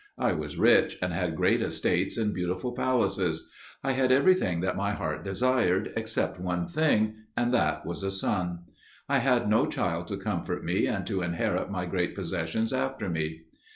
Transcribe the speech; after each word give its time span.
I 0.17 0.31
was 0.33 0.57
rich, 0.57 0.97
and 0.99 1.13
had 1.13 1.35
great 1.35 1.61
estates 1.61 2.17
and 2.17 2.33
beautiful 2.33 2.71
palaces; 2.71 3.51
I 3.83 3.91
had 3.91 4.11
everything 4.11 4.61
that 4.61 4.75
my 4.75 4.93
heart 4.93 5.23
desired, 5.23 5.93
except 5.95 6.39
one 6.39 6.65
thing: 6.65 7.17
and 7.37 7.53
that 7.53 7.85
was, 7.85 8.01
a 8.01 8.09
son. 8.09 8.61
I 9.07 9.19
had 9.19 9.47
no 9.47 9.67
child 9.67 10.07
to 10.07 10.17
comfort 10.17 10.63
me 10.65 10.87
and 10.87 11.05
to 11.05 11.21
inherit 11.21 11.69
my 11.69 11.85
great 11.85 12.15
possessions 12.15 12.73
after 12.73 13.09
me. 13.11 13.41